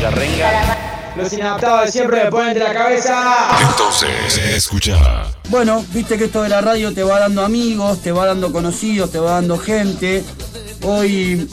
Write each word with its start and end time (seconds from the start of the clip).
La 0.00 0.10
renga. 0.10 0.78
Los 1.16 1.32
inadaptados 1.32 1.86
de 1.86 1.92
siempre 1.92 2.24
me 2.24 2.30
ponen 2.30 2.54
de 2.54 2.60
la 2.60 2.74
cabeza. 2.74 3.48
Entonces, 3.60 4.38
escucha. 4.38 4.96
Bueno, 5.48 5.84
viste 5.92 6.16
que 6.16 6.24
esto 6.24 6.42
de 6.42 6.48
la 6.48 6.60
radio 6.60 6.92
te 6.92 7.02
va 7.02 7.20
dando 7.20 7.44
amigos, 7.44 8.00
te 8.00 8.10
va 8.10 8.26
dando 8.26 8.50
conocidos, 8.50 9.12
te 9.12 9.18
va 9.18 9.32
dando 9.32 9.58
gente. 9.58 10.24
Hoy 10.82 11.48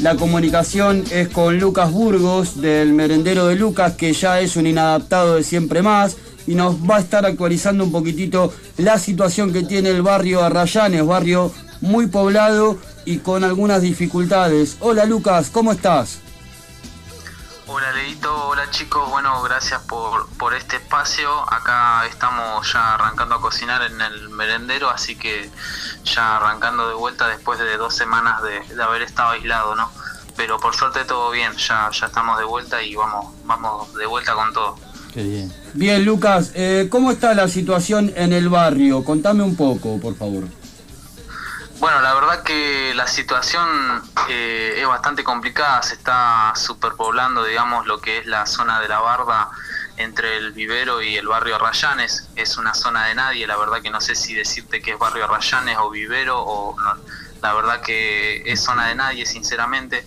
la 0.00 0.14
comunicación 0.16 1.04
es 1.10 1.28
con 1.28 1.58
Lucas 1.58 1.90
Burgos 1.90 2.60
del 2.60 2.92
Merendero 2.92 3.46
de 3.46 3.56
Lucas, 3.56 3.92
que 3.92 4.12
ya 4.12 4.40
es 4.40 4.56
un 4.56 4.66
inadaptado 4.66 5.36
de 5.36 5.42
siempre 5.42 5.82
más 5.82 6.16
y 6.46 6.54
nos 6.54 6.76
va 6.76 6.96
a 6.96 7.00
estar 7.00 7.26
actualizando 7.26 7.84
un 7.84 7.92
poquitito 7.92 8.52
la 8.78 8.98
situación 8.98 9.52
que 9.52 9.62
tiene 9.62 9.90
el 9.90 10.02
barrio 10.02 10.42
Arrayanes, 10.42 11.04
barrio 11.04 11.52
muy 11.80 12.06
poblado 12.06 12.78
y 13.04 13.18
con 13.18 13.44
algunas 13.44 13.82
dificultades. 13.82 14.76
Hola 14.80 15.04
Lucas, 15.04 15.50
¿cómo 15.52 15.72
estás? 15.72 16.20
Hola 17.66 17.92
Leito, 17.92 18.48
hola 18.48 18.70
chicos, 18.70 19.08
bueno, 19.08 19.42
gracias 19.42 19.80
por, 19.82 20.28
por 20.36 20.54
este 20.54 20.76
espacio. 20.76 21.30
Acá 21.50 22.06
estamos 22.06 22.70
ya 22.70 22.94
arrancando 22.94 23.36
a 23.36 23.40
cocinar 23.40 23.82
en 23.82 24.00
el 24.00 24.28
merendero, 24.28 24.90
así 24.90 25.16
que 25.16 25.50
ya 26.04 26.36
arrancando 26.36 26.86
de 26.88 26.94
vuelta 26.94 27.26
después 27.28 27.58
de 27.58 27.76
dos 27.78 27.94
semanas 27.94 28.42
de, 28.42 28.82
haber 28.82 29.00
estado 29.00 29.30
aislado, 29.30 29.74
¿no? 29.76 29.90
Pero 30.36 30.60
por 30.60 30.74
suerte 30.74 31.04
todo 31.04 31.30
bien, 31.30 31.52
ya, 31.56 31.88
ya 31.90 32.06
estamos 32.06 32.38
de 32.38 32.44
vuelta 32.44 32.82
y 32.82 32.94
vamos, 32.96 33.34
vamos 33.44 33.94
de 33.94 34.06
vuelta 34.06 34.34
con 34.34 34.52
todo. 34.52 34.76
Qué 35.14 35.22
bien. 35.22 35.52
Bien, 35.72 36.04
Lucas, 36.04 36.50
eh, 36.54 36.88
¿cómo 36.90 37.12
está 37.12 37.34
la 37.34 37.48
situación 37.48 38.12
en 38.14 38.32
el 38.34 38.50
barrio? 38.50 39.04
Contame 39.04 39.42
un 39.42 39.56
poco, 39.56 39.98
por 40.00 40.16
favor. 40.16 40.44
Bueno, 41.80 42.00
la 42.00 42.14
verdad 42.14 42.42
que 42.42 42.92
la 42.94 43.06
situación 43.06 43.68
eh, 44.28 44.76
es 44.78 44.86
bastante 44.86 45.24
complicada, 45.24 45.82
se 45.82 45.94
está 45.94 46.52
superpoblando, 46.56 47.44
digamos, 47.44 47.86
lo 47.86 48.00
que 48.00 48.18
es 48.18 48.26
la 48.26 48.46
zona 48.46 48.80
de 48.80 48.88
la 48.88 49.00
barda 49.00 49.50
entre 49.96 50.36
el 50.36 50.52
vivero 50.52 51.02
y 51.02 51.16
el 51.16 51.26
barrio 51.26 51.56
Arrayanes. 51.56 52.28
Es 52.36 52.56
una 52.56 52.74
zona 52.74 53.06
de 53.06 53.14
nadie, 53.14 53.46
la 53.46 53.56
verdad 53.56 53.82
que 53.82 53.90
no 53.90 54.00
sé 54.00 54.14
si 54.14 54.34
decirte 54.34 54.80
que 54.80 54.92
es 54.92 54.98
barrio 54.98 55.24
Arrayanes 55.24 55.76
o 55.78 55.90
vivero 55.90 56.40
o 56.40 56.76
la 57.44 57.52
verdad 57.52 57.82
que 57.82 58.42
es 58.46 58.64
zona 58.64 58.88
de 58.88 58.94
nadie, 58.94 59.26
sinceramente. 59.26 60.02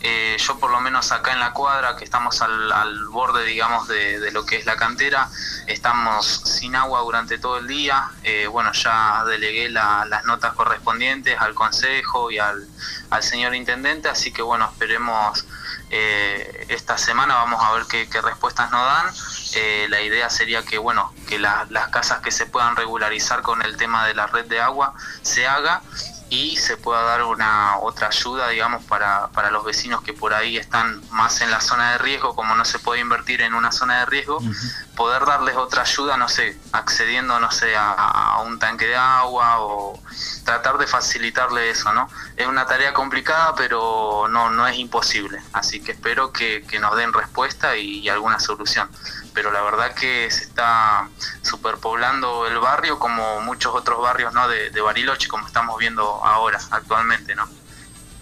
Eh, 0.00 0.38
yo 0.38 0.58
por 0.58 0.70
lo 0.70 0.80
menos 0.80 1.12
acá 1.12 1.34
en 1.34 1.38
la 1.38 1.52
cuadra, 1.52 1.94
que 1.94 2.04
estamos 2.04 2.40
al, 2.40 3.04
borde, 3.08 3.44
digamos, 3.44 3.86
de, 3.86 4.30
lo 4.32 4.46
que 4.46 4.56
es 4.56 4.64
la 4.64 4.76
cantera, 4.76 5.28
estamos 5.66 6.24
sin 6.46 6.74
agua 6.74 7.00
durante 7.02 7.36
todo 7.36 7.58
el 7.58 7.66
día. 7.66 8.08
Eh, 8.22 8.46
bueno, 8.46 8.72
ya 8.72 9.22
delegué 9.26 9.68
las 9.68 10.24
notas 10.24 10.54
correspondientes 10.54 11.38
al 11.38 11.52
consejo 11.52 12.30
y 12.30 12.38
al, 12.38 12.66
señor 13.20 13.54
intendente, 13.54 14.08
así 14.08 14.32
que 14.32 14.40
bueno, 14.40 14.64
esperemos 14.72 15.44
eh, 15.90 16.64
esta 16.70 16.96
semana, 16.96 17.34
vamos 17.34 17.62
a 17.62 17.72
ver 17.72 17.84
qué, 17.90 18.22
respuestas 18.22 18.70
nos 18.70 18.86
dan. 18.86 19.90
la 19.90 20.00
idea 20.00 20.30
sería 20.30 20.64
que, 20.64 20.78
bueno, 20.78 21.12
que 21.28 21.38
las 21.38 21.88
casas 21.90 22.20
que 22.20 22.30
se 22.30 22.46
puedan 22.46 22.74
regularizar 22.74 23.42
con 23.42 23.60
el 23.60 23.76
tema 23.76 24.06
de 24.06 24.14
la 24.14 24.28
red 24.28 24.46
de 24.46 24.62
agua 24.62 24.94
se 25.20 25.46
haga 25.46 25.82
y 26.30 26.56
se 26.56 26.76
pueda 26.76 27.02
dar 27.02 27.24
una 27.24 27.78
otra 27.78 28.06
ayuda, 28.06 28.48
digamos, 28.48 28.84
para, 28.84 29.28
para 29.28 29.50
los 29.50 29.64
vecinos 29.64 30.02
que 30.02 30.12
por 30.12 30.32
ahí 30.32 30.56
están 30.56 31.02
más 31.10 31.40
en 31.40 31.50
la 31.50 31.60
zona 31.60 31.92
de 31.92 31.98
riesgo, 31.98 32.36
como 32.36 32.54
no 32.54 32.64
se 32.64 32.78
puede 32.78 33.00
invertir 33.00 33.42
en 33.42 33.52
una 33.52 33.72
zona 33.72 34.00
de 34.00 34.06
riesgo, 34.06 34.40
poder 34.96 35.26
darles 35.26 35.56
otra 35.56 35.82
ayuda, 35.82 36.16
no 36.16 36.28
sé, 36.28 36.56
accediendo, 36.70 37.40
no 37.40 37.50
sé, 37.50 37.74
a, 37.76 38.42
un 38.46 38.60
tanque 38.60 38.86
de 38.86 38.96
agua 38.96 39.60
o 39.60 40.00
tratar 40.44 40.78
de 40.78 40.86
facilitarle 40.86 41.70
eso, 41.70 41.92
¿no? 41.92 42.08
Es 42.36 42.46
una 42.46 42.64
tarea 42.64 42.94
complicada, 42.94 43.54
pero 43.56 44.26
no, 44.30 44.50
no 44.50 44.68
es 44.68 44.78
imposible, 44.78 45.42
así 45.52 45.82
que 45.82 45.92
espero 45.92 46.32
que, 46.32 46.64
nos 46.80 46.96
den 46.96 47.12
respuesta 47.12 47.76
y 47.76 48.08
alguna 48.08 48.40
solución 48.40 48.88
pero 49.34 49.50
la 49.50 49.62
verdad 49.62 49.94
que 49.94 50.30
se 50.30 50.44
está 50.44 51.08
superpoblando 51.42 52.46
el 52.46 52.58
barrio 52.58 52.98
como 52.98 53.40
muchos 53.40 53.74
otros 53.74 54.00
barrios 54.00 54.32
¿no? 54.32 54.48
de, 54.48 54.70
de 54.70 54.80
Bariloche, 54.80 55.28
como 55.28 55.46
estamos 55.46 55.78
viendo 55.78 56.02
ahora, 56.02 56.58
actualmente. 56.70 57.34
¿no? 57.34 57.48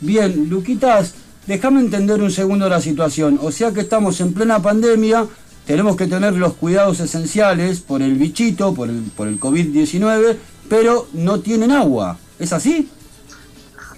Bien, 0.01 0.49
Luquitas, 0.49 1.15
déjame 1.47 1.81
entender 1.81 2.23
un 2.23 2.31
segundo 2.31 2.69
la 2.69 2.81
situación. 2.81 3.39
O 3.43 3.51
sea 3.51 3.73
que 3.73 3.81
estamos 3.81 4.21
en 4.21 4.35
plena 4.35 4.61
pandemia, 4.61 5.27
tenemos 5.67 5.97
que 5.97 6.07
tener 6.07 6.35
los 6.35 6.55
cuidados 6.55 7.01
esenciales 7.01 7.81
por 7.81 8.01
el 8.01 8.15
bichito, 8.15 8.75
por 8.75 8.89
el, 8.89 9.03
por 9.17 9.29
el 9.29 9.41
COVID-19, 9.41 10.37
pero 10.69 11.09
no 11.13 11.41
tienen 11.41 11.73
agua. 11.73 12.19
¿Es 12.39 12.53
así? 12.53 12.91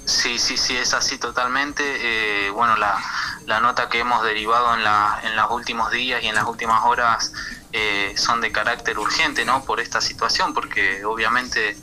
Sí, 0.05 0.39
sí, 0.39 0.57
sí, 0.57 0.75
es 0.75 0.95
así 0.95 1.19
totalmente. 1.19 1.83
Eh, 1.85 2.51
bueno, 2.51 2.77
la, 2.77 2.99
la, 3.47 3.61
nota 3.61 3.89
que 3.89 4.01
hemos 4.01 4.23
derivado 4.23 4.75
en, 4.75 4.85
la, 4.85 5.21
en 5.23 5.37
los 5.37 5.51
últimos 5.51 5.91
días 5.91 6.23
y 6.23 6.29
en 6.29 6.35
las 6.35 6.45
últimas 6.45 6.85
horas 6.85 7.33
eh, 7.73 8.15
son 8.17 8.41
de 8.41 8.51
carácter 8.51 8.99
urgente, 8.99 9.45
¿no? 9.45 9.65
Por 9.65 9.81
esta 9.81 10.01
situación, 10.01 10.55
porque 10.55 11.05
obviamente, 11.05 11.77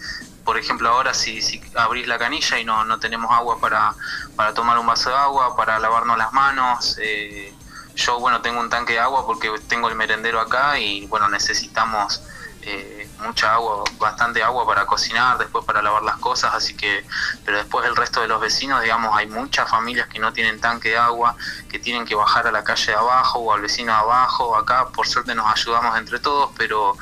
por 0.43 0.57
ejemplo, 0.57 0.89
ahora 0.89 1.13
si, 1.13 1.41
si 1.41 1.61
abrís 1.75 2.07
la 2.07 2.17
canilla 2.17 2.59
y 2.59 2.65
no, 2.65 2.83
no 2.85 2.99
tenemos 2.99 3.31
agua 3.31 3.59
para, 3.59 3.93
para 4.35 4.53
tomar 4.53 4.77
un 4.79 4.85
vaso 4.85 5.09
de 5.09 5.15
agua, 5.15 5.55
para 5.55 5.79
lavarnos 5.79 6.17
las 6.17 6.33
manos, 6.33 6.97
eh, 7.01 7.53
yo, 7.95 8.19
bueno, 8.19 8.41
tengo 8.41 8.59
un 8.59 8.69
tanque 8.69 8.93
de 8.93 8.99
agua 8.99 9.25
porque 9.25 9.49
tengo 9.67 9.89
el 9.89 9.95
merendero 9.95 10.39
acá 10.39 10.77
y, 10.79 11.07
bueno, 11.07 11.29
necesitamos 11.29 12.21
eh, 12.61 12.96
mucha 13.19 13.53
agua, 13.53 13.83
bastante 13.99 14.43
agua 14.43 14.65
para 14.65 14.85
cocinar, 14.85 15.37
después 15.37 15.65
para 15.65 15.81
lavar 15.81 16.03
las 16.03 16.17
cosas, 16.17 16.53
así 16.53 16.75
que, 16.75 17.05
pero 17.45 17.57
después 17.57 17.85
el 17.85 17.95
resto 17.95 18.21
de 18.21 18.27
los 18.27 18.39
vecinos, 18.39 18.81
digamos, 18.81 19.15
hay 19.15 19.27
muchas 19.27 19.69
familias 19.69 20.07
que 20.07 20.19
no 20.19 20.33
tienen 20.33 20.59
tanque 20.59 20.89
de 20.89 20.97
agua, 20.97 21.35
que 21.69 21.79
tienen 21.79 22.05
que 22.05 22.15
bajar 22.15 22.47
a 22.47 22.51
la 22.51 22.63
calle 22.63 22.91
de 22.91 22.97
abajo 22.97 23.39
o 23.39 23.53
al 23.53 23.61
vecino 23.61 23.91
de 23.91 23.99
abajo, 23.99 24.55
acá 24.55 24.89
por 24.89 25.07
suerte 25.07 25.33
nos 25.35 25.51
ayudamos 25.51 25.97
entre 25.97 26.19
todos, 26.19 26.51
pero 26.57 26.95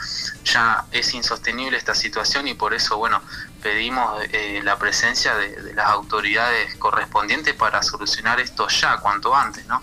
ya 0.43 0.85
es 0.91 1.13
insostenible 1.13 1.77
esta 1.77 1.95
situación 1.95 2.47
y 2.47 2.53
por 2.53 2.73
eso, 2.73 2.97
bueno, 2.97 3.21
pedimos 3.61 4.21
eh, 4.31 4.61
la 4.63 4.77
presencia 4.77 5.35
de, 5.35 5.73
las 5.73 5.87
autoridades 5.87 6.75
correspondientes 6.75 7.53
para 7.53 7.81
solucionar 7.83 8.39
esto 8.39 8.67
ya, 8.67 8.97
cuanto 8.97 9.35
antes, 9.35 9.65
¿no? 9.67 9.81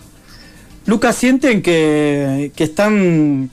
Lucas, 0.87 1.17
¿sienten 1.17 1.63
que, 1.63 2.53
que 2.57 2.65
están 2.65 3.51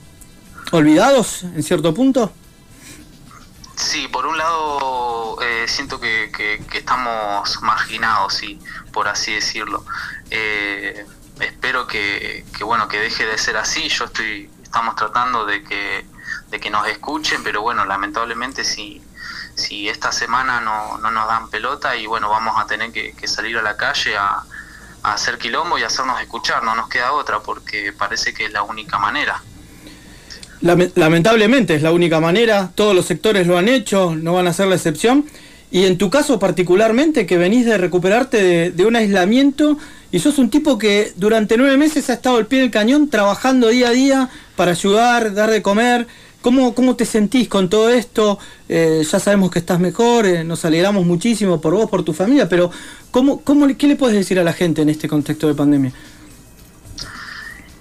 olvidados 0.71 1.43
en 1.43 1.61
cierto 1.61 1.93
punto? 1.93 2.31
Sí, 3.79 4.09
por 4.09 4.27
un 4.27 4.37
lado 4.37 5.41
eh, 5.41 5.65
siento 5.69 6.01
que, 6.01 6.29
estamos 6.73 7.61
marginados, 7.61 8.33
sí, 8.33 8.59
por 8.91 9.07
así 9.07 9.33
decirlo. 9.33 9.85
Eh, 10.29 11.05
espero 11.39 11.87
que, 11.87 12.45
bueno 12.59 12.89
que 12.89 12.99
deje 12.99 13.25
de 13.25 13.37
ser 13.37 13.55
así. 13.55 13.87
Yo 13.87 14.05
estoy, 14.05 14.51
estamos 14.61 14.97
tratando 14.97 15.45
de 15.45 15.63
que, 15.63 16.05
de 16.49 16.59
que 16.59 16.69
nos 16.69 16.87
escuchen, 16.89 17.41
pero 17.41 17.61
bueno, 17.61 17.85
lamentablemente 17.85 18.65
si, 18.65 19.01
si 19.55 19.87
esta 19.87 20.11
semana 20.11 20.59
no, 20.59 20.97
no 20.97 21.09
nos 21.09 21.27
dan 21.27 21.49
pelota 21.49 21.95
y 21.95 22.05
bueno, 22.05 22.29
vamos 22.29 22.59
a 22.59 22.67
tener 22.67 22.91
que, 22.91 23.27
salir 23.29 23.57
a 23.57 23.61
la 23.61 23.77
calle 23.77 24.17
a, 24.17 24.43
a 25.03 25.13
hacer 25.13 25.37
quilombo 25.37 25.77
y 25.77 25.83
hacernos 25.83 26.19
escuchar, 26.21 26.63
no 26.63 26.75
nos 26.75 26.89
queda 26.89 27.13
otra 27.13 27.39
porque 27.39 27.93
parece 27.93 28.33
que 28.33 28.45
es 28.45 28.51
la 28.51 28.61
única 28.63 28.99
manera. 28.99 29.41
Lamentablemente 30.61 31.75
es 31.75 31.81
la 31.81 31.93
única 31.93 32.19
manera, 32.19 32.71
todos 32.75 32.93
los 32.93 33.05
sectores 33.05 33.47
lo 33.47 33.57
han 33.57 33.69
hecho, 33.69 34.15
no 34.15 34.33
van 34.33 34.47
a 34.47 34.53
ser 34.53 34.67
la 34.67 34.75
excepción. 34.75 35.25
Y 35.71 35.85
en 35.85 35.97
tu 35.97 36.09
caso 36.09 36.39
particularmente, 36.39 37.25
que 37.25 37.37
venís 37.37 37.65
de 37.65 37.77
recuperarte 37.77 38.71
de, 38.71 38.85
un 38.85 38.95
aislamiento 38.95 39.77
y 40.11 40.19
sos 40.19 40.39
un 40.39 40.49
tipo 40.49 40.77
que 40.77 41.13
durante 41.15 41.57
nueve 41.57 41.77
meses 41.77 42.09
ha 42.09 42.13
estado 42.13 42.37
al 42.37 42.47
pie 42.47 42.59
del 42.59 42.71
cañón 42.71 43.09
trabajando 43.09 43.67
día 43.67 43.89
a 43.89 43.91
día 43.91 44.29
para 44.55 44.71
ayudar, 44.71 45.33
dar 45.33 45.51
de 45.51 45.61
comer. 45.61 46.07
¿Cómo, 46.41 46.73
cómo 46.73 46.95
te 46.95 47.05
sentís 47.05 47.49
con 47.49 47.69
todo 47.69 47.89
esto? 47.89 48.39
Eh, 48.69 49.03
ya 49.09 49.19
sabemos 49.19 49.51
que 49.51 49.59
estás 49.59 49.79
mejor, 49.79 50.25
eh, 50.25 50.43
nos 50.43 50.63
alegramos 50.63 51.05
muchísimo 51.05 51.59
por 51.59 51.73
vos, 51.73 51.89
por 51.89 52.03
tu 52.03 52.13
familia, 52.13 52.47
pero 52.47 52.71
¿cómo, 53.11 53.41
cómo, 53.41 53.67
¿qué 53.77 53.87
le 53.87 53.97
puedes 53.97 54.15
decir 54.15 54.39
a 54.39 54.43
la 54.43 54.53
gente 54.53 54.81
en 54.81 54.89
este 54.89 55.09
contexto 55.09 55.47
de 55.47 55.53
pandemia? 55.53 55.91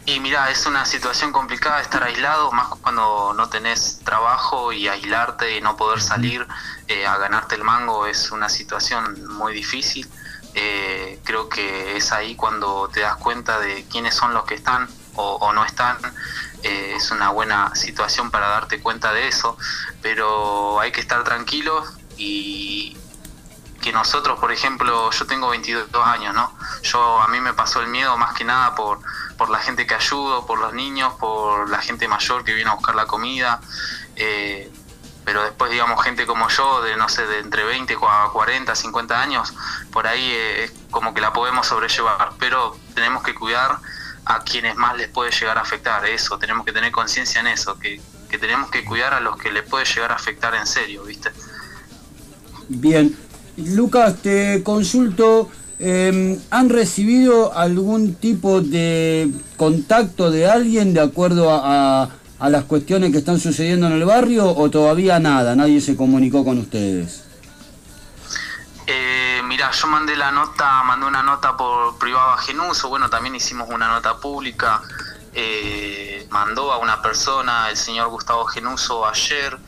Y 0.08 0.20
mira, 0.20 0.50
es 0.50 0.64
una 0.64 0.86
situación 0.86 1.32
complicada 1.32 1.82
estar 1.82 2.02
aislado, 2.02 2.50
más 2.50 2.68
cuando 2.80 3.34
no 3.36 3.50
tenés 3.50 4.00
trabajo 4.02 4.72
y 4.72 4.88
aislarte 4.88 5.58
y 5.58 5.60
no 5.60 5.76
poder 5.76 6.00
salir 6.00 6.46
eh, 6.86 7.06
a 7.06 7.18
ganarte 7.18 7.56
el 7.56 7.62
mango 7.62 8.06
es 8.06 8.30
una 8.30 8.48
situación 8.48 9.28
muy 9.28 9.52
difícil. 9.52 10.08
Eh, 10.54 11.20
creo 11.24 11.50
que 11.50 11.98
es 11.98 12.10
ahí 12.10 12.36
cuando 12.36 12.88
te 12.88 13.00
das 13.00 13.16
cuenta 13.16 13.60
de 13.60 13.84
quiénes 13.84 14.14
son 14.14 14.32
los 14.32 14.44
que 14.44 14.54
están 14.54 14.88
o, 15.14 15.52
no 15.52 15.62
están. 15.62 15.98
Eh, 16.62 16.94
es 16.96 17.10
una 17.10 17.28
buena 17.28 17.74
situación 17.74 18.30
para 18.30 18.48
darte 18.48 18.80
cuenta 18.80 19.12
de 19.12 19.28
eso, 19.28 19.58
pero 20.00 20.80
hay 20.80 20.90
que 20.90 21.02
estar 21.02 21.22
tranquilos 21.22 21.86
y, 22.16 22.96
que 23.80 23.92
nosotros, 23.92 24.38
por 24.40 24.52
ejemplo, 24.52 25.10
yo 25.10 25.26
tengo 25.26 25.48
22 25.50 25.88
años, 26.04 26.34
¿no? 26.34 26.52
Yo 26.82 27.20
a 27.20 27.28
mí 27.28 27.40
me 27.40 27.54
pasó 27.54 27.80
el 27.80 27.88
miedo 27.88 28.16
más 28.16 28.34
que 28.34 28.44
nada 28.44 28.74
por 28.74 29.00
por 29.38 29.48
la 29.48 29.58
gente 29.60 29.86
que 29.86 29.94
ayudo, 29.94 30.44
por 30.44 30.58
los 30.58 30.74
niños, 30.74 31.14
por 31.14 31.70
la 31.70 31.78
gente 31.78 32.08
mayor 32.08 32.44
que 32.44 32.52
viene 32.52 32.70
a 32.70 32.74
buscar 32.74 32.94
la 32.94 33.06
comida. 33.06 33.60
Eh, 34.16 34.70
pero 35.24 35.42
después, 35.44 35.70
digamos, 35.70 36.02
gente 36.02 36.26
como 36.26 36.48
yo, 36.48 36.82
de 36.82 36.96
no 36.96 37.08
sé, 37.08 37.26
de 37.26 37.40
entre 37.40 37.62
20 37.62 37.96
a 38.02 38.30
40, 38.32 38.74
50 38.74 39.22
años, 39.22 39.54
por 39.92 40.06
ahí 40.06 40.24
eh, 40.24 40.64
es 40.64 40.72
como 40.90 41.14
que 41.14 41.20
la 41.20 41.32
podemos 41.32 41.66
sobrellevar, 41.66 42.32
pero 42.38 42.76
tenemos 42.94 43.22
que 43.22 43.34
cuidar 43.34 43.78
a 44.24 44.42
quienes 44.42 44.74
más 44.76 44.96
les 44.96 45.08
puede 45.08 45.30
llegar 45.30 45.58
a 45.58 45.60
afectar, 45.60 46.04
eso, 46.06 46.38
tenemos 46.38 46.64
que 46.64 46.72
tener 46.72 46.92
conciencia 46.92 47.40
en 47.40 47.46
eso, 47.46 47.78
que, 47.78 48.00
que 48.28 48.38
tenemos 48.38 48.70
que 48.70 48.84
cuidar 48.84 49.14
a 49.14 49.20
los 49.20 49.36
que 49.36 49.52
les 49.52 49.64
puede 49.64 49.84
llegar 49.84 50.12
a 50.12 50.14
afectar 50.14 50.54
en 50.54 50.66
serio, 50.66 51.04
¿viste? 51.04 51.30
Bien, 52.68 53.14
Lucas, 53.58 54.22
te 54.22 54.62
consulto, 54.62 55.50
eh, 55.80 56.38
¿han 56.50 56.68
recibido 56.70 57.56
algún 57.56 58.14
tipo 58.14 58.60
de 58.60 59.30
contacto 59.56 60.30
de 60.30 60.50
alguien 60.50 60.92
de 60.92 61.00
acuerdo 61.00 61.50
a, 61.50 62.10
las 62.40 62.64
cuestiones 62.64 63.10
que 63.12 63.18
están 63.18 63.40
sucediendo 63.40 63.86
en 63.86 63.92
el 63.92 64.04
barrio 64.04 64.48
o 64.48 64.70
todavía 64.70 65.20
nada? 65.20 65.54
Nadie 65.54 65.80
se 65.80 65.96
comunicó 65.96 66.44
con 66.44 66.58
ustedes. 66.58 67.24
Eh, 68.86 69.40
mira, 69.44 69.70
yo 69.70 69.86
mandé 69.86 70.16
la 70.16 70.32
nota, 70.32 70.82
mandé 70.82 71.06
una 71.06 71.22
nota 71.22 71.56
por 71.56 71.98
privado 71.98 72.30
a 72.30 72.38
Genuso, 72.38 72.88
bueno, 72.88 73.10
también 73.10 73.34
hicimos 73.34 73.68
una 73.68 73.88
nota 73.88 74.16
pública, 74.16 74.80
eh, 75.34 76.26
mandó 76.30 76.72
a 76.72 76.78
una 76.78 77.02
persona, 77.02 77.68
el 77.70 77.76
señor 77.76 78.08
Gustavo 78.08 78.46
Genuso, 78.46 79.06
ayer, 79.06 79.58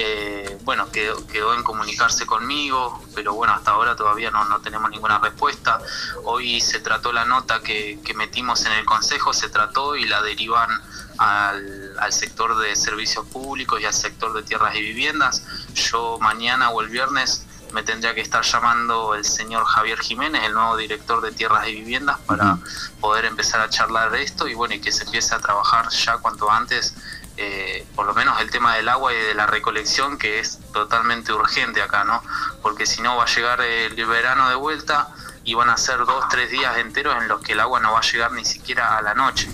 eh, 0.00 0.58
bueno, 0.62 0.92
quedó, 0.92 1.26
quedó, 1.26 1.54
en 1.54 1.64
comunicarse 1.64 2.24
conmigo, 2.24 3.02
pero 3.16 3.34
bueno, 3.34 3.52
hasta 3.52 3.72
ahora 3.72 3.96
todavía 3.96 4.30
no, 4.30 4.44
no 4.44 4.60
tenemos 4.60 4.90
ninguna 4.90 5.18
respuesta. 5.18 5.80
Hoy 6.22 6.60
se 6.60 6.78
trató 6.78 7.12
la 7.12 7.24
nota 7.24 7.60
que, 7.60 7.98
que, 8.04 8.14
metimos 8.14 8.64
en 8.64 8.72
el 8.72 8.84
Consejo, 8.84 9.32
se 9.32 9.48
trató 9.48 9.96
y 9.96 10.04
la 10.04 10.22
derivan 10.22 10.70
al, 11.18 11.98
al, 11.98 12.12
sector 12.12 12.56
de 12.58 12.76
servicios 12.76 13.26
públicos 13.26 13.80
y 13.80 13.86
al 13.86 13.92
sector 13.92 14.32
de 14.34 14.44
tierras 14.44 14.76
y 14.76 14.82
viviendas. 14.82 15.42
Yo 15.74 16.18
mañana 16.20 16.70
o 16.70 16.80
el 16.80 16.90
viernes 16.90 17.44
me 17.72 17.82
tendría 17.82 18.14
que 18.14 18.20
estar 18.20 18.44
llamando 18.44 19.16
el 19.16 19.24
señor 19.24 19.64
Javier 19.64 19.98
Jiménez, 19.98 20.44
el 20.44 20.54
nuevo 20.54 20.76
director 20.76 21.20
de 21.20 21.32
tierras 21.32 21.66
y 21.66 21.74
viviendas, 21.74 22.18
para 22.20 22.54
uh 22.54 22.56
-huh. 22.56 23.00
poder 23.00 23.24
empezar 23.24 23.60
a 23.60 23.68
charlar 23.68 24.10
de 24.10 24.22
esto 24.22 24.46
y 24.46 24.54
bueno, 24.54 24.74
y 24.74 24.80
que 24.80 24.92
se 24.92 25.04
empiece 25.04 25.34
a 25.34 25.38
trabajar 25.38 25.88
ya 25.90 26.18
cuanto 26.18 26.50
antes 26.50 26.94
eh, 27.40 27.86
por 27.94 28.04
lo 28.04 28.14
menos 28.14 28.40
el 28.40 28.50
tema 28.50 28.74
del 28.74 28.88
agua 28.88 29.14
y 29.14 29.16
de 29.16 29.34
la 29.34 29.46
recolección 29.46 30.18
que 30.18 30.40
es 30.40 30.58
totalmente 30.72 31.32
urgente 31.32 31.80
acá, 31.80 32.02
¿no? 32.02 32.20
Porque 32.62 32.84
si 32.84 33.00
no 33.00 33.16
va 33.16 33.24
a 33.24 33.26
llegar 33.26 33.60
el 33.60 33.94
verano 34.06 34.48
de 34.48 34.56
vuelta 34.56 35.08
y 35.44 35.54
van 35.54 35.70
a 35.70 35.76
ser 35.76 35.98
dos, 35.98 36.28
tres 36.28 36.50
días 36.50 36.76
enteros 36.78 37.16
en 37.22 37.28
los 37.28 37.40
que 37.40 37.52
el 37.52 37.60
agua 37.60 37.78
no 37.78 37.92
va 37.92 38.00
a 38.00 38.02
llegar 38.02 38.32
ni 38.32 38.44
siquiera 38.44 38.98
a 38.98 39.02
la 39.02 39.14
noche. 39.14 39.48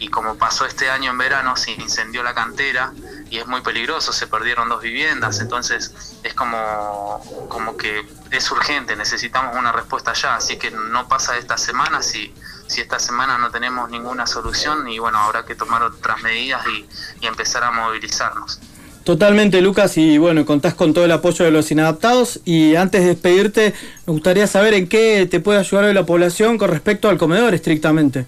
Y 0.00 0.08
como 0.08 0.36
pasó 0.36 0.66
este 0.66 0.90
año 0.90 1.12
en 1.12 1.18
verano, 1.18 1.56
se 1.56 1.70
incendió 1.70 2.24
la 2.24 2.34
cantera 2.34 2.92
y 3.30 3.38
es 3.38 3.46
muy 3.46 3.60
peligroso, 3.60 4.12
se 4.12 4.26
perdieron 4.26 4.68
dos 4.68 4.82
viviendas, 4.82 5.38
entonces 5.38 6.18
es 6.24 6.34
como, 6.34 7.46
como 7.48 7.76
que 7.76 8.04
es 8.32 8.50
urgente, 8.50 8.96
necesitamos 8.96 9.56
una 9.56 9.70
respuesta 9.70 10.12
ya, 10.12 10.34
así 10.34 10.58
que 10.58 10.72
no 10.72 11.06
pasa 11.06 11.38
esta 11.38 11.56
semana 11.56 12.02
si 12.02 12.34
si 12.72 12.80
esta 12.80 12.98
semana 12.98 13.38
no 13.38 13.50
tenemos 13.50 13.90
ninguna 13.90 14.26
solución 14.26 14.88
y 14.88 14.98
bueno, 14.98 15.18
habrá 15.18 15.44
que 15.44 15.54
tomar 15.54 15.82
otras 15.82 16.22
medidas 16.22 16.62
y, 16.66 17.26
empezar 17.26 17.62
a 17.62 17.70
movilizarnos. 17.70 18.58
Totalmente, 19.04 19.60
Lucas, 19.60 19.96
y 19.96 20.18
bueno, 20.18 20.44
contás 20.44 20.74
con 20.74 20.92
todo 20.94 21.04
el 21.04 21.12
apoyo 21.12 21.44
de 21.44 21.50
los 21.50 21.70
inadaptados. 21.70 22.40
Y 22.44 22.76
antes 22.76 23.02
de 23.02 23.08
despedirte, 23.08 23.74
me 24.06 24.12
gustaría 24.12 24.46
saber 24.46 24.74
en 24.74 24.88
qué 24.88 25.26
te 25.30 25.40
puede 25.40 25.58
ayudar 25.58 25.84
hoy 25.84 25.94
la 25.94 26.06
población 26.06 26.58
con 26.58 26.70
respecto 26.70 27.08
al 27.08 27.18
comedor 27.18 27.54
estrictamente. 27.54 28.26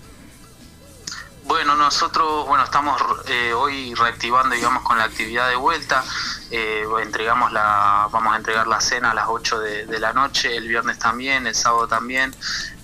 Bueno, 1.46 1.76
nosotros 1.76 2.46
bueno 2.46 2.64
estamos 2.64 2.98
eh, 3.26 3.52
hoy 3.52 3.94
reactivando, 3.94 4.54
digamos, 4.54 4.82
con 4.82 4.96
la 4.96 5.04
actividad 5.04 5.50
de 5.50 5.56
vuelta. 5.56 6.02
Eh, 6.50 6.86
entregamos 7.02 7.52
la, 7.52 8.08
vamos 8.10 8.32
a 8.32 8.36
entregar 8.36 8.66
la 8.66 8.80
cena 8.80 9.10
a 9.10 9.14
las 9.14 9.26
8 9.28 9.60
de, 9.60 9.84
de 9.84 10.00
la 10.00 10.14
noche, 10.14 10.56
el 10.56 10.66
viernes 10.66 10.98
también, 10.98 11.46
el 11.46 11.54
sábado 11.54 11.86
también. 11.86 12.34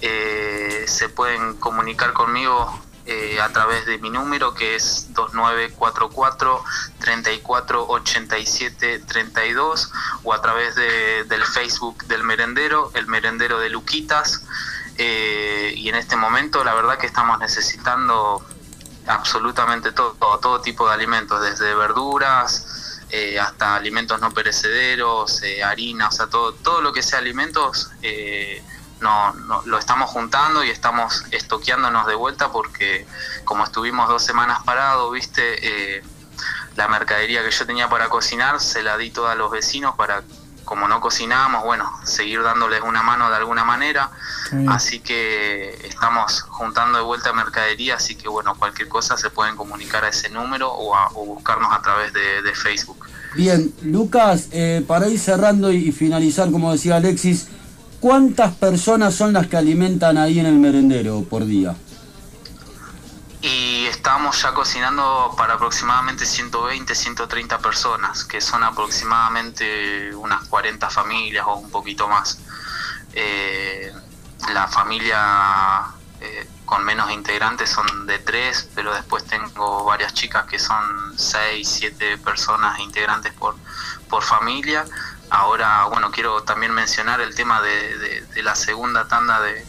Eh, 0.02 0.84
se 0.86 1.08
pueden 1.08 1.56
comunicar 1.56 2.12
conmigo 2.12 2.82
a 3.42 3.48
través 3.48 3.86
de 3.86 3.98
mi 3.98 4.08
número 4.08 4.54
que 4.54 4.76
es 4.76 5.12
2944 5.14 6.62
3487 7.00 9.00
32 9.00 9.92
o 10.22 10.32
a 10.32 10.40
través 10.40 10.76
de, 10.76 11.24
del 11.24 11.44
Facebook 11.44 12.04
del 12.04 12.22
merendero, 12.22 12.92
el 12.94 13.08
merendero 13.08 13.58
de 13.58 13.70
Luquitas. 13.70 14.44
Eh, 14.96 15.72
y 15.76 15.88
en 15.88 15.94
este 15.94 16.16
momento 16.16 16.62
la 16.62 16.74
verdad 16.74 16.98
que 16.98 17.06
estamos 17.06 17.38
necesitando 17.38 18.44
absolutamente 19.06 19.92
todo, 19.92 20.14
todo, 20.38 20.60
tipo 20.60 20.86
de 20.88 20.94
alimentos, 20.94 21.40
desde 21.40 21.74
verduras 21.74 23.00
eh, 23.10 23.40
hasta 23.40 23.74
alimentos 23.74 24.20
no 24.20 24.30
perecederos, 24.30 25.42
eh, 25.42 25.64
harina, 25.64 26.08
o 26.08 26.12
sea, 26.12 26.28
todo, 26.28 26.52
todo 26.54 26.80
lo 26.80 26.92
que 26.92 27.02
sea 27.02 27.18
alimentos 27.18 27.90
eh, 28.02 28.62
no, 29.00 29.32
no, 29.32 29.62
lo 29.64 29.78
estamos 29.78 30.10
juntando 30.10 30.62
y 30.62 30.70
estamos 30.70 31.24
estoqueándonos 31.30 32.06
de 32.06 32.14
vuelta 32.14 32.52
porque 32.52 33.06
como 33.44 33.64
estuvimos 33.64 34.08
dos 34.08 34.22
semanas 34.22 34.62
parados, 34.64 35.12
viste, 35.12 36.04
la 36.76 36.86
mercadería 36.86 37.42
que 37.42 37.50
yo 37.50 37.66
tenía 37.66 37.88
para 37.88 38.08
cocinar 38.08 38.60
se 38.60 38.82
la 38.82 38.96
di 38.96 39.10
toda 39.10 39.32
a 39.32 39.34
los 39.34 39.50
vecinos 39.50 39.96
para 39.96 40.22
como 40.70 40.86
no 40.86 41.00
cocinábamos, 41.00 41.64
bueno, 41.64 41.90
seguir 42.04 42.44
dándoles 42.44 42.80
una 42.82 43.02
mano 43.02 43.28
de 43.28 43.34
alguna 43.34 43.64
manera. 43.64 44.08
Sí. 44.48 44.64
Así 44.68 45.00
que 45.00 45.70
estamos 45.84 46.42
juntando 46.42 46.96
de 46.96 47.02
vuelta 47.02 47.32
mercadería, 47.32 47.96
así 47.96 48.14
que 48.14 48.28
bueno, 48.28 48.54
cualquier 48.54 48.86
cosa 48.86 49.16
se 49.16 49.30
pueden 49.30 49.56
comunicar 49.56 50.04
a 50.04 50.10
ese 50.10 50.28
número 50.28 50.70
o, 50.72 50.94
a, 50.94 51.08
o 51.08 51.26
buscarnos 51.26 51.72
a 51.72 51.82
través 51.82 52.12
de, 52.12 52.42
de 52.42 52.54
Facebook. 52.54 53.04
Bien, 53.34 53.74
Lucas, 53.82 54.46
eh, 54.52 54.84
para 54.86 55.08
ir 55.08 55.18
cerrando 55.18 55.72
y 55.72 55.90
finalizar, 55.90 56.52
como 56.52 56.70
decía 56.70 56.94
Alexis, 56.94 57.48
¿cuántas 57.98 58.54
personas 58.54 59.12
son 59.12 59.32
las 59.32 59.48
que 59.48 59.56
alimentan 59.56 60.18
ahí 60.18 60.38
en 60.38 60.46
el 60.46 60.54
merendero 60.54 61.24
por 61.28 61.46
día? 61.46 61.74
Y 64.00 64.02
estamos 64.02 64.40
ya 64.40 64.54
cocinando 64.54 65.34
para 65.36 65.54
aproximadamente 65.54 66.24
120, 66.24 66.94
130 66.94 67.58
personas, 67.58 68.24
que 68.24 68.40
son 68.40 68.62
aproximadamente 68.64 70.14
unas 70.14 70.48
40 70.48 70.88
familias 70.88 71.44
o 71.46 71.56
un 71.56 71.70
poquito 71.70 72.08
más. 72.08 72.38
Eh, 73.12 73.92
la 74.54 74.68
familia 74.68 75.84
eh, 76.18 76.48
con 76.64 76.82
menos 76.82 77.10
integrantes 77.10 77.68
son 77.68 78.06
de 78.06 78.18
tres, 78.20 78.70
pero 78.74 78.94
después 78.94 79.26
tengo 79.26 79.84
varias 79.84 80.14
chicas 80.14 80.46
que 80.46 80.58
son 80.58 81.18
6, 81.18 81.68
7 81.68 82.16
personas 82.18 82.78
integrantes 82.78 83.34
por, 83.34 83.54
por 84.08 84.22
familia. 84.22 84.86
Ahora, 85.28 85.84
bueno, 85.84 86.10
quiero 86.10 86.42
también 86.44 86.72
mencionar 86.72 87.20
el 87.20 87.34
tema 87.34 87.60
de, 87.60 87.98
de, 87.98 88.20
de 88.22 88.42
la 88.42 88.54
segunda 88.54 89.08
tanda 89.08 89.40
de, 89.42 89.66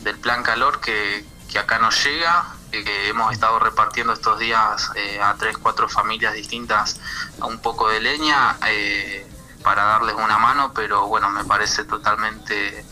del 0.00 0.18
plan 0.18 0.44
calor 0.44 0.80
que, 0.80 1.24
que 1.50 1.58
acá 1.58 1.80
nos 1.80 2.04
llega, 2.04 2.44
que 2.72 3.08
hemos 3.08 3.32
estado 3.32 3.58
repartiendo 3.58 4.14
estos 4.14 4.38
días 4.38 4.90
eh, 4.96 5.20
a 5.20 5.34
tres, 5.34 5.58
cuatro 5.58 5.88
familias 5.88 6.32
distintas 6.32 6.98
a 7.40 7.46
un 7.46 7.58
poco 7.58 7.88
de 7.90 8.00
leña 8.00 8.56
eh, 8.66 9.26
para 9.62 9.84
darles 9.84 10.16
una 10.16 10.38
mano, 10.38 10.72
pero 10.74 11.06
bueno, 11.06 11.30
me 11.30 11.44
parece 11.44 11.84
totalmente, 11.84 12.84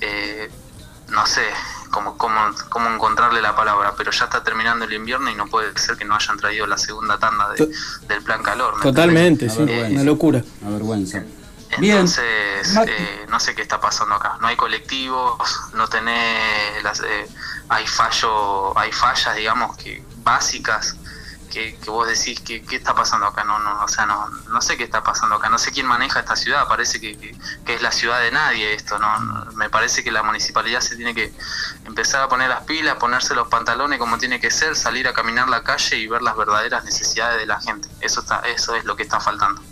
eh, 0.00 0.50
no 1.08 1.26
sé 1.26 1.42
cómo, 1.90 2.16
cómo, 2.16 2.38
cómo 2.68 2.88
encontrarle 2.90 3.42
la 3.42 3.54
palabra, 3.54 3.94
pero 3.96 4.10
ya 4.10 4.24
está 4.24 4.42
terminando 4.42 4.84
el 4.84 4.92
invierno 4.92 5.30
y 5.30 5.34
no 5.34 5.46
puede 5.46 5.76
ser 5.78 5.96
que 5.96 6.04
no 6.04 6.14
hayan 6.14 6.36
traído 6.38 6.66
la 6.66 6.78
segunda 6.78 7.18
tanda 7.18 7.50
de, 7.50 7.68
del 8.08 8.22
plan 8.22 8.42
calor. 8.42 8.80
Totalmente, 8.80 9.50
sí, 9.50 9.60
una 9.62 10.04
locura. 10.04 10.42
Una 10.62 10.70
vergüenza. 10.70 11.24
Entonces, 11.70 12.76
eh, 12.86 13.26
no 13.28 13.40
sé 13.40 13.54
qué 13.54 13.62
está 13.62 13.80
pasando 13.80 14.14
acá. 14.14 14.38
No 14.40 14.46
hay 14.46 14.56
colectivos, 14.56 15.38
no 15.74 15.88
tenés 15.88 16.82
las, 16.82 17.00
eh, 17.00 17.28
hay 17.68 17.86
fallo, 17.86 18.76
hay 18.78 18.92
fallas, 18.92 19.36
digamos, 19.36 19.76
que 19.76 20.02
básicas 20.22 20.96
que, 21.54 21.76
que 21.76 21.90
vos 21.90 22.08
decís 22.08 22.40
que 22.40 22.62
qué 22.62 22.76
está 22.76 22.94
pasando 22.94 23.26
acá. 23.26 23.44
No, 23.44 23.60
no, 23.60 23.84
o 23.84 23.88
sea, 23.88 24.06
no, 24.06 24.28
no 24.50 24.60
sé 24.60 24.76
qué 24.76 24.82
está 24.82 25.04
pasando 25.04 25.36
acá. 25.36 25.48
No 25.48 25.58
sé 25.58 25.70
quién 25.70 25.86
maneja 25.86 26.20
esta 26.20 26.34
ciudad. 26.34 26.66
Parece 26.66 27.00
que, 27.00 27.16
que, 27.16 27.34
que 27.64 27.74
es 27.76 27.82
la 27.82 27.92
ciudad 27.92 28.20
de 28.20 28.32
nadie 28.32 28.74
esto. 28.74 28.98
No, 28.98 29.46
me 29.54 29.70
parece 29.70 30.02
que 30.02 30.10
la 30.10 30.24
municipalidad 30.24 30.80
se 30.80 30.96
tiene 30.96 31.14
que 31.14 31.32
empezar 31.86 32.22
a 32.22 32.28
poner 32.28 32.48
las 32.48 32.64
pilas, 32.64 32.96
ponerse 32.96 33.34
los 33.34 33.46
pantalones 33.48 34.00
como 34.00 34.18
tiene 34.18 34.40
que 34.40 34.50
ser, 34.50 34.74
salir 34.74 35.06
a 35.06 35.12
caminar 35.12 35.48
la 35.48 35.62
calle 35.62 35.96
y 35.96 36.08
ver 36.08 36.22
las 36.22 36.36
verdaderas 36.36 36.84
necesidades 36.84 37.38
de 37.38 37.46
la 37.46 37.60
gente. 37.60 37.88
Eso 38.00 38.20
está, 38.20 38.40
eso 38.40 38.74
es 38.74 38.84
lo 38.84 38.96
que 38.96 39.04
está 39.04 39.20
faltando. 39.20 39.62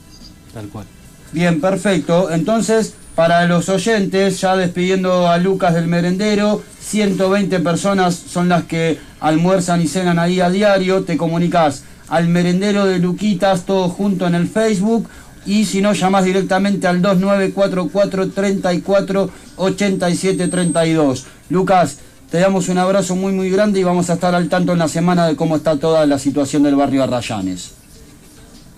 Tal 0.55 0.69
cual. 0.69 0.87
Bien, 1.33 1.61
perfecto. 1.61 2.31
Entonces, 2.31 2.95
para 3.17 3.45
los 3.47 3.69
oyentes, 3.69 4.41
ya 4.41 4.55
despidiendo 4.55 5.29
a 5.29 5.39
Lucas 5.39 5.75
del 5.75 5.89
merendero, 5.89 6.63
120 6.83 7.61
personas 7.61 8.15
son 8.15 8.49
las 8.49 8.65
que 8.65 8.99
almuerzan 9.21 9.81
y 9.81 9.89
cenan 9.89 10.19
ahí 10.19 10.41
a 10.41 10.51
diario. 10.51 11.05
Te 11.05 11.17
comunicas 11.17 11.85
al 12.09 12.29
merendero 12.29 12.87
de 12.87 12.99
Luquitas, 12.99 13.65
todo 13.65 13.89
junto 13.89 14.27
en 14.27 14.35
el 14.35 14.49
Facebook. 14.49 15.09
Y 15.47 15.65
si 15.65 15.81
no, 15.81 15.93
llamás 15.93 16.25
directamente 16.25 16.87
al 16.87 17.01
2944 17.01 18.31
34 18.31 19.31
87 19.57 20.49
32. 20.49 21.27
Lucas, 21.51 21.99
te 22.31 22.39
damos 22.39 22.69
un 22.69 22.79
abrazo 22.79 23.17
muy, 23.17 23.33
muy 23.33 23.51
grande 23.51 23.81
y 23.81 23.85
vamos 23.85 24.11
a 24.11 24.15
estar 24.15 24.35
al 24.35 24.49
tanto 24.49 24.73
en 24.73 24.79
la 24.79 24.89
semana 24.89 25.27
de 25.27 25.37
cómo 25.37 25.57
está 25.57 25.79
toda 25.79 26.07
la 26.07 26.19
situación 26.19 26.63
del 26.63 26.77
barrio 26.77 27.03
Arrayanes. 27.03 27.82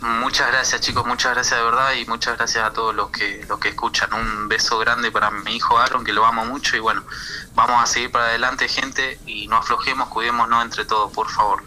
Muchas 0.04 0.49
gracias 0.52 0.82
chicos, 0.82 1.06
muchas 1.06 1.32
gracias 1.32 1.58
de 1.58 1.64
verdad 1.64 1.94
y 1.99 2.04
muchas 2.04 2.37
gracias 2.37 2.62
a 2.62 2.75
todos 2.75 2.94
los 2.94 3.08
que 3.08 3.42
los 3.49 3.58
que 3.58 3.70
escuchan. 3.70 4.11
Un 4.12 4.49
beso 4.49 4.78
grande 4.78 5.11
para 5.11 5.30
mi 5.30 5.56
hijo 5.56 5.78
Aaron, 5.78 6.04
que 6.04 6.12
lo 6.12 6.26
amo 6.26 6.44
mucho 6.44 6.76
y 6.76 6.80
bueno, 6.80 7.02
vamos 7.54 7.82
a 7.82 7.87
seguir 7.87 8.11
para 8.11 8.26
adelante 8.26 8.68
gente 8.68 9.18
y 9.26 9.46
no 9.46 9.56
aflojemos, 9.56 10.11
cuidémonos 10.11 10.62
entre 10.62 10.84
todos, 10.84 11.11
por 11.11 11.30
favor. 11.30 11.62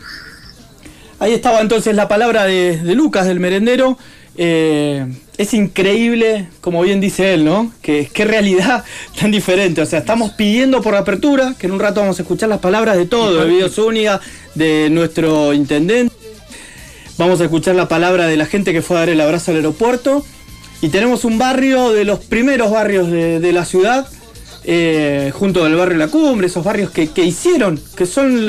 Ahí 1.20 1.34
estaba 1.34 1.62
entonces 1.62 1.96
la 1.96 2.08
palabra 2.08 2.44
de, 2.44 2.78
de 2.78 2.94
Lucas, 2.94 3.26
del 3.26 3.40
merendero. 3.40 3.98
Eh, 4.40 5.12
es 5.40 5.56
increíble, 5.56 6.48
como 6.62 6.84
bien 6.84 7.02
dice 7.02 7.34
él, 7.34 7.44
¿no? 7.44 7.72
Que 7.82 8.08
qué 8.14 8.24
realidad 8.24 8.86
tan 9.20 9.32
diferente. 9.32 9.82
O 9.82 9.86
sea, 9.88 9.98
estamos 9.98 10.34
pidiendo 10.34 10.84
por 10.84 10.94
apertura, 10.94 11.56
que 11.58 11.66
en 11.66 11.74
un 11.74 11.80
rato 11.80 12.02
vamos 12.02 12.20
a 12.20 12.22
escuchar 12.22 12.50
las 12.50 12.60
palabras 12.60 12.98
de 12.98 13.08
todo, 13.08 13.42
de 13.42 13.50
Video 13.50 13.68
Zúñiga, 13.68 14.22
de 14.54 14.90
nuestro 14.92 15.54
intendente. 15.54 16.17
Vamos 17.18 17.42
a 17.42 17.46
escuchar 17.46 17.76
la 17.76 17.88
palabra 17.88 18.28
de 18.28 18.38
la 18.38 18.46
gente 18.46 18.74
que 18.74 18.82
fue 18.82 18.98
a 18.98 19.00
dar 19.02 19.10
el 19.10 19.22
abrazo 19.22 19.52
al 19.52 19.58
aeropuerto. 19.58 20.24
Y 20.82 20.90
tenemos 20.90 21.26
un 21.26 21.38
barrio 21.40 21.92
de 21.92 22.06
los 22.06 22.20
primeros 22.20 22.70
barrios 22.72 23.10
de, 23.10 23.40
de 23.40 23.52
la 23.52 23.66
ciudad, 23.66 24.08
eh, 24.64 25.32
junto 25.34 25.66
al 25.66 25.76
barrio 25.76 25.98
La 25.98 26.08
Cumbre, 26.10 26.46
esos 26.48 26.64
barrios 26.64 26.92
que, 26.92 27.08
que 27.08 27.24
hicieron, 27.26 27.80
que 27.96 28.06
son... 28.06 28.46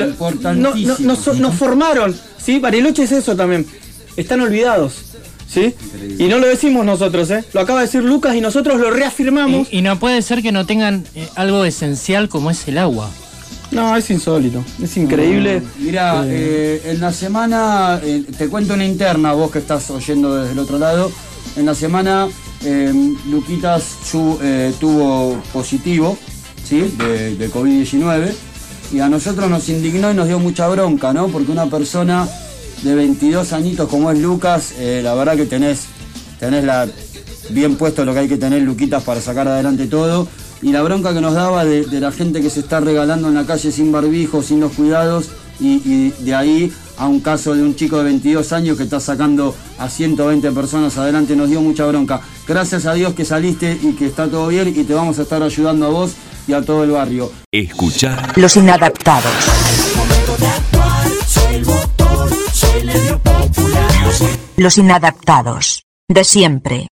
No, 0.61 0.75
no, 0.75 0.95
no, 0.99 1.15
son- 1.15 1.41
nos 1.41 1.55
formaron, 1.55 2.15
¿sí? 2.37 2.59
Bariloche 2.59 3.03
es 3.03 3.11
eso 3.11 3.35
también. 3.35 3.65
Están 4.15 4.41
olvidados. 4.41 5.05
¿Sí? 5.51 5.73
Y 6.19 6.25
no 6.25 6.37
lo 6.37 6.45
decimos 6.45 6.85
nosotros, 6.85 7.31
¿eh? 7.31 7.43
Lo 7.53 7.61
acaba 7.61 7.79
de 7.79 7.87
decir 7.87 8.03
Lucas 8.03 8.35
y 8.35 8.41
nosotros 8.41 8.79
lo 8.79 8.91
reafirmamos. 8.91 9.67
Y, 9.71 9.77
y 9.79 9.81
no 9.81 9.97
puede 9.97 10.21
ser 10.21 10.43
que 10.43 10.51
no 10.51 10.67
tengan 10.67 11.05
eh, 11.15 11.27
algo 11.33 11.65
esencial 11.65 12.29
como 12.29 12.51
es 12.51 12.67
el 12.67 12.77
agua. 12.77 13.09
No, 13.71 13.95
es 13.95 14.09
insólito, 14.09 14.63
es 14.81 14.97
increíble. 14.97 15.61
Mira, 15.77 16.23
eh, 16.25 16.81
en 16.85 16.99
la 16.99 17.13
semana, 17.13 17.99
eh, 18.03 18.23
te 18.37 18.47
cuento 18.47 18.73
una 18.73 18.85
interna, 18.85 19.33
vos 19.33 19.51
que 19.51 19.59
estás 19.59 19.89
oyendo 19.91 20.35
desde 20.35 20.53
el 20.53 20.59
otro 20.59 20.79
lado. 20.79 21.11
En 21.55 21.65
la 21.65 21.75
semana, 21.75 22.27
eh, 22.63 22.93
Luquitas 23.29 23.95
eh, 24.41 24.73
tuvo 24.79 25.41
positivo, 25.53 26.17
¿sí? 26.63 26.93
De, 26.97 27.35
de 27.35 27.51
COVID-19. 27.51 28.33
Y 28.91 28.99
a 28.99 29.09
nosotros 29.09 29.49
nos 29.49 29.69
indignó 29.69 30.11
y 30.11 30.15
nos 30.15 30.27
dio 30.27 30.39
mucha 30.39 30.67
bronca, 30.67 31.13
¿no? 31.13 31.27
Porque 31.27 31.51
una 31.51 31.67
persona 31.67 32.27
de 32.83 32.95
22 32.95 33.53
añitos 33.53 33.87
como 33.87 34.11
es 34.11 34.19
Lucas, 34.19 34.73
eh, 34.77 35.01
la 35.03 35.13
verdad 35.13 35.35
que 35.35 35.45
tenés, 35.45 35.85
tenés 36.39 36.63
la, 36.63 36.87
bien 37.49 37.75
puesto 37.75 38.03
lo 38.05 38.13
que 38.13 38.19
hay 38.19 38.27
que 38.27 38.37
tener, 38.37 38.61
Luquitas, 38.61 39.03
para 39.03 39.21
sacar 39.21 39.47
adelante 39.47 39.87
todo. 39.87 40.27
Y 40.61 40.71
la 40.71 40.81
bronca 40.81 41.13
que 41.13 41.21
nos 41.21 41.33
daba 41.33 41.63
de, 41.65 41.85
de 41.85 41.99
la 41.99 42.11
gente 42.11 42.41
que 42.41 42.49
se 42.49 42.59
está 42.61 42.79
regalando 42.79 43.29
en 43.29 43.35
la 43.35 43.45
calle 43.45 43.71
sin 43.71 43.91
barbijo, 43.91 44.41
sin 44.43 44.59
los 44.59 44.73
cuidados, 44.73 45.29
y, 45.59 45.81
y 45.85 46.13
de 46.19 46.35
ahí 46.35 46.73
a 46.97 47.07
un 47.07 47.21
caso 47.21 47.55
de 47.55 47.63
un 47.63 47.75
chico 47.75 47.97
de 47.97 48.03
22 48.05 48.51
años 48.51 48.77
que 48.77 48.83
está 48.83 48.99
sacando 48.99 49.55
a 49.77 49.89
120 49.89 50.51
personas 50.51 50.97
adelante, 50.97 51.35
nos 51.35 51.49
dio 51.49 51.61
mucha 51.61 51.85
bronca. 51.85 52.19
Gracias 52.47 52.85
a 52.85 52.93
Dios 52.93 53.13
que 53.13 53.23
saliste 53.23 53.77
y 53.81 53.93
que 53.93 54.07
está 54.07 54.27
todo 54.27 54.47
bien 54.47 54.67
y 54.75 54.83
te 54.83 54.93
vamos 54.93 55.17
a 55.19 55.21
estar 55.21 55.41
ayudando 55.41 55.85
a 55.85 55.89
vos 55.89 56.11
y 56.47 56.53
a 56.53 56.61
todo 56.61 56.83
el 56.83 56.91
barrio. 56.91 57.31
Escuchar 57.51 58.37
Los 58.37 58.57
inadaptados. 58.57 59.31
Los 64.57 64.77
inadaptados. 64.77 65.85
De 66.09 66.23
siempre. 66.23 66.87